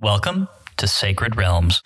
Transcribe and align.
Welcome 0.00 0.46
to 0.76 0.86
Sacred 0.86 1.36
Realms. 1.36 1.82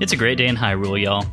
It's 0.00 0.12
a 0.12 0.16
great 0.16 0.36
day 0.36 0.46
in 0.46 0.56
Hyrule, 0.56 1.02
y'all. 1.02 1.24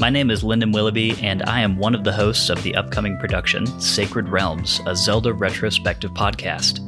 My 0.00 0.08
name 0.08 0.30
is 0.30 0.42
Lyndon 0.42 0.72
Willoughby, 0.72 1.14
and 1.20 1.42
I 1.42 1.60
am 1.60 1.76
one 1.76 1.94
of 1.94 2.04
the 2.04 2.12
hosts 2.12 2.48
of 2.48 2.62
the 2.62 2.74
upcoming 2.74 3.18
production, 3.18 3.66
Sacred 3.78 4.30
Realms, 4.30 4.80
a 4.86 4.96
Zelda 4.96 5.34
retrospective 5.34 6.12
podcast. 6.12 6.80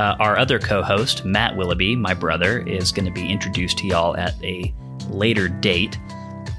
Uh, 0.00 0.16
our 0.18 0.38
other 0.38 0.58
co 0.58 0.82
host, 0.82 1.22
Matt 1.26 1.54
Willoughby, 1.54 1.96
my 1.96 2.14
brother, 2.14 2.60
is 2.66 2.92
going 2.92 3.04
to 3.04 3.12
be 3.12 3.30
introduced 3.30 3.76
to 3.78 3.86
y'all 3.86 4.16
at 4.16 4.42
a 4.42 4.72
later 5.10 5.48
date. 5.48 5.98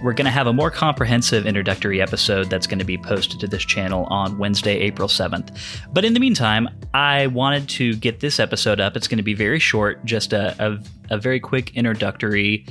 We're 0.03 0.13
going 0.13 0.25
to 0.25 0.31
have 0.31 0.45
a 0.45 0.53
more 0.53 0.69
comprehensive 0.69 1.47
introductory 1.47 1.99
episode 1.99 2.51
that's 2.51 2.67
going 2.67 2.77
to 2.77 2.85
be 2.85 2.99
posted 2.99 3.39
to 3.39 3.47
this 3.47 3.65
channel 3.65 4.05
on 4.11 4.37
Wednesday, 4.37 4.77
April 4.77 5.07
7th. 5.07 5.59
But 5.91 6.05
in 6.05 6.13
the 6.13 6.19
meantime, 6.19 6.69
I 6.93 7.25
wanted 7.25 7.69
to 7.69 7.95
get 7.95 8.19
this 8.19 8.39
episode 8.39 8.79
up. 8.79 8.95
It's 8.95 9.07
going 9.07 9.17
to 9.17 9.23
be 9.23 9.33
very 9.33 9.57
short, 9.57 10.05
just 10.05 10.31
a, 10.31 10.55
a, 10.63 11.15
a 11.15 11.17
very 11.17 11.39
quick 11.39 11.75
introductory 11.75 12.67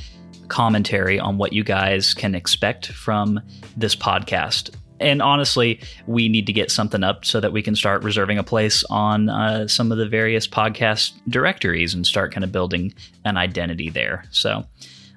commentary 0.48 1.18
on 1.18 1.38
what 1.38 1.52
you 1.52 1.64
guys 1.64 2.14
can 2.14 2.34
expect 2.34 2.88
from 2.88 3.40
this 3.76 3.94
podcast. 3.96 4.74
And 4.98 5.20
honestly, 5.20 5.80
we 6.06 6.28
need 6.28 6.46
to 6.46 6.52
get 6.52 6.70
something 6.70 7.04
up 7.04 7.24
so 7.24 7.40
that 7.40 7.52
we 7.52 7.62
can 7.62 7.76
start 7.76 8.02
reserving 8.02 8.38
a 8.38 8.42
place 8.42 8.82
on 8.84 9.28
uh, 9.28 9.68
some 9.68 9.92
of 9.92 9.98
the 9.98 10.08
various 10.08 10.48
podcast 10.48 11.12
directories 11.28 11.94
and 11.94 12.06
start 12.06 12.32
kind 12.32 12.44
of 12.44 12.52
building 12.52 12.94
an 13.24 13.36
identity 13.36 13.90
there. 13.90 14.24
So, 14.30 14.64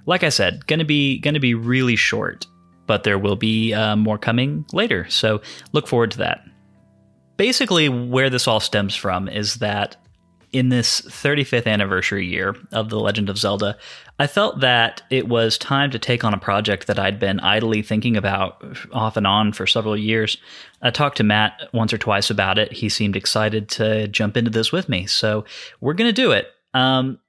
like 0.05 0.23
I 0.23 0.29
said, 0.29 0.67
gonna 0.67 0.85
be 0.85 1.19
gonna 1.19 1.39
be 1.39 1.53
really 1.53 1.95
short, 1.95 2.45
but 2.87 3.03
there 3.03 3.19
will 3.19 3.35
be 3.35 3.73
uh, 3.73 3.95
more 3.95 4.17
coming 4.17 4.65
later. 4.73 5.07
So 5.09 5.41
look 5.71 5.87
forward 5.87 6.11
to 6.11 6.17
that. 6.19 6.43
Basically, 7.37 7.87
where 7.87 8.29
this 8.29 8.47
all 8.47 8.59
stems 8.59 8.95
from 8.95 9.29
is 9.29 9.55
that 9.55 9.95
in 10.51 10.69
this 10.69 11.01
35th 11.01 11.67
anniversary 11.67 12.25
year 12.25 12.55
of 12.71 12.89
The 12.89 12.99
Legend 12.99 13.29
of 13.29 13.37
Zelda, 13.37 13.77
I 14.17 14.27
felt 14.27 14.59
that 14.59 15.01
it 15.09 15.27
was 15.27 15.57
time 15.57 15.91
to 15.91 15.99
take 15.99 16.23
on 16.23 16.33
a 16.33 16.39
project 16.39 16.87
that 16.87 16.99
I'd 16.99 17.19
been 17.19 17.39
idly 17.39 17.81
thinking 17.81 18.17
about 18.17 18.63
off 18.91 19.15
and 19.15 19.27
on 19.27 19.53
for 19.53 19.67
several 19.67 19.95
years. 19.95 20.37
I 20.81 20.89
talked 20.89 21.17
to 21.17 21.23
Matt 21.23 21.69
once 21.73 21.93
or 21.93 21.97
twice 21.97 22.29
about 22.29 22.57
it. 22.57 22.71
He 22.71 22.89
seemed 22.89 23.15
excited 23.15 23.69
to 23.69 24.07
jump 24.07 24.35
into 24.35 24.51
this 24.51 24.71
with 24.71 24.89
me. 24.89 25.05
So 25.05 25.45
we're 25.81 25.93
going 25.93 26.09
to 26.09 26.21
do 26.21 26.31
it. 26.31 26.47
Um, 26.73 27.19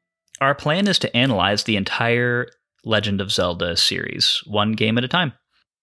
our 0.41 0.55
plan 0.55 0.89
is 0.89 0.99
to 1.01 1.17
analyze 1.17 1.65
the 1.65 1.77
entire 1.77 2.49
Legend 2.85 3.21
of 3.21 3.31
Zelda 3.31 3.77
series, 3.77 4.43
one 4.47 4.73
game 4.73 4.97
at 4.97 5.05
a 5.05 5.09
time. 5.09 5.35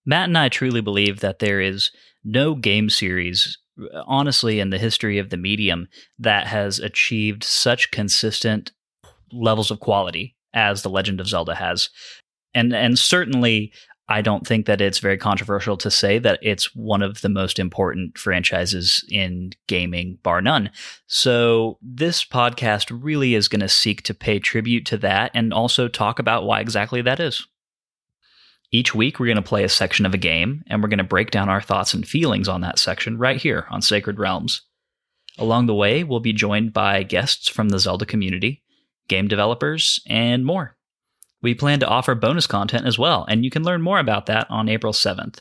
Matt 0.04 0.28
and 0.28 0.38
I 0.38 0.48
truly 0.48 0.80
believe 0.80 1.20
that 1.20 1.38
there 1.38 1.60
is 1.60 1.90
no 2.24 2.54
game 2.54 2.90
series 2.90 3.58
honestly 4.06 4.60
in 4.60 4.70
the 4.70 4.78
history 4.78 5.18
of 5.18 5.30
the 5.30 5.36
medium 5.36 5.88
that 6.18 6.46
has 6.46 6.78
achieved 6.78 7.44
such 7.44 7.90
consistent 7.90 8.72
levels 9.32 9.70
of 9.70 9.80
quality 9.80 10.36
as 10.54 10.82
the 10.82 10.90
Legend 10.90 11.20
of 11.20 11.28
Zelda 11.28 11.54
has. 11.54 11.90
And 12.54 12.74
and 12.74 12.98
certainly 12.98 13.72
I 14.08 14.22
don't 14.22 14.46
think 14.46 14.66
that 14.66 14.80
it's 14.80 15.00
very 15.00 15.18
controversial 15.18 15.76
to 15.78 15.90
say 15.90 16.18
that 16.18 16.38
it's 16.40 16.74
one 16.74 17.02
of 17.02 17.20
the 17.20 17.28
most 17.28 17.58
important 17.58 18.16
franchises 18.16 19.04
in 19.10 19.50
gaming, 19.66 20.18
bar 20.22 20.40
none. 20.40 20.70
So, 21.06 21.78
this 21.82 22.24
podcast 22.24 22.86
really 23.02 23.34
is 23.34 23.48
going 23.48 23.60
to 23.60 23.68
seek 23.68 24.02
to 24.04 24.14
pay 24.14 24.38
tribute 24.38 24.86
to 24.86 24.96
that 24.98 25.30
and 25.34 25.52
also 25.52 25.88
talk 25.88 26.18
about 26.18 26.44
why 26.44 26.60
exactly 26.60 27.02
that 27.02 27.20
is. 27.20 27.46
Each 28.70 28.94
week, 28.94 29.18
we're 29.18 29.26
going 29.26 29.36
to 29.36 29.42
play 29.42 29.64
a 29.64 29.68
section 29.68 30.04
of 30.04 30.12
a 30.12 30.18
game, 30.18 30.62
and 30.66 30.82
we're 30.82 30.90
going 30.90 30.98
to 30.98 31.04
break 31.04 31.30
down 31.30 31.48
our 31.48 31.62
thoughts 31.62 31.94
and 31.94 32.06
feelings 32.06 32.48
on 32.48 32.60
that 32.60 32.78
section 32.78 33.16
right 33.16 33.40
here 33.40 33.66
on 33.70 33.80
Sacred 33.80 34.18
Realms. 34.18 34.62
Along 35.38 35.66
the 35.66 35.74
way, 35.74 36.04
we'll 36.04 36.20
be 36.20 36.32
joined 36.32 36.72
by 36.72 37.02
guests 37.02 37.48
from 37.48 37.70
the 37.70 37.78
Zelda 37.78 38.04
community, 38.04 38.62
game 39.08 39.26
developers, 39.26 40.00
and 40.06 40.44
more. 40.44 40.76
We 41.40 41.54
plan 41.54 41.80
to 41.80 41.88
offer 41.88 42.14
bonus 42.14 42.46
content 42.46 42.84
as 42.84 42.98
well, 42.98 43.24
and 43.28 43.44
you 43.44 43.50
can 43.50 43.62
learn 43.62 43.80
more 43.80 44.00
about 44.00 44.26
that 44.26 44.50
on 44.50 44.68
April 44.68 44.92
7th. 44.92 45.38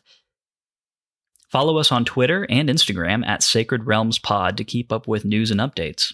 Follow 1.49 1.77
us 1.77 1.91
on 1.91 2.05
Twitter 2.05 2.45
and 2.49 2.69
Instagram 2.69 3.25
at 3.25 3.41
Sacred 3.41 3.87
Realms 3.87 4.19
Pod 4.19 4.57
to 4.57 4.63
keep 4.63 4.91
up 4.91 5.07
with 5.07 5.25
news 5.25 5.49
and 5.49 5.59
updates. 5.59 6.13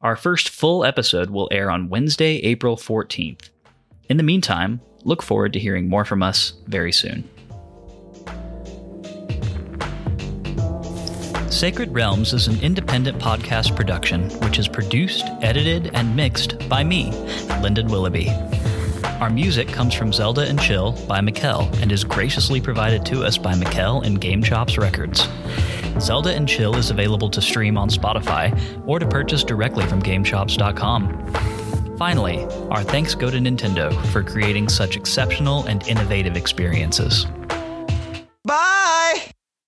Our 0.00 0.16
first 0.16 0.48
full 0.48 0.84
episode 0.84 1.30
will 1.30 1.48
air 1.50 1.70
on 1.70 1.88
Wednesday, 1.88 2.36
April 2.38 2.76
14th. 2.76 3.50
In 4.08 4.16
the 4.16 4.22
meantime, 4.22 4.80
look 5.04 5.22
forward 5.22 5.52
to 5.52 5.58
hearing 5.58 5.88
more 5.88 6.04
from 6.04 6.22
us 6.22 6.52
very 6.66 6.92
soon. 6.92 7.28
Sacred 11.50 11.92
Realms 11.92 12.34
is 12.34 12.46
an 12.46 12.60
independent 12.60 13.18
podcast 13.18 13.74
production 13.74 14.28
which 14.40 14.58
is 14.58 14.68
produced, 14.68 15.24
edited, 15.42 15.90
and 15.94 16.14
mixed 16.14 16.68
by 16.68 16.84
me, 16.84 17.10
Lyndon 17.62 17.88
Willoughby. 17.88 18.30
Our 19.20 19.30
music 19.30 19.66
comes 19.66 19.94
from 19.94 20.12
Zelda 20.12 20.42
and 20.42 20.60
Chill 20.60 20.92
by 21.08 21.20
Mikel 21.20 21.68
and 21.80 21.90
is 21.90 22.04
graciously 22.04 22.60
provided 22.60 23.04
to 23.06 23.24
us 23.24 23.38
by 23.38 23.56
Mikel 23.56 24.02
and 24.02 24.20
GameChops 24.20 24.78
Records. 24.78 25.26
Zelda 25.98 26.32
and 26.32 26.48
Chill 26.48 26.76
is 26.76 26.90
available 26.90 27.28
to 27.30 27.40
stream 27.40 27.76
on 27.76 27.88
Spotify 27.88 28.56
or 28.86 29.00
to 29.00 29.06
purchase 29.08 29.42
directly 29.42 29.84
from 29.86 30.00
GameChops.com. 30.00 31.67
Finally, 31.98 32.44
our 32.70 32.84
thanks 32.84 33.16
go 33.16 33.28
to 33.28 33.38
Nintendo 33.38 33.92
for 34.12 34.22
creating 34.22 34.68
such 34.68 34.96
exceptional 34.96 35.64
and 35.64 35.86
innovative 35.88 36.36
experiences. 36.36 37.26